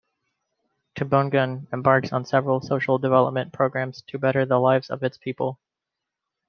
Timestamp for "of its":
4.89-5.19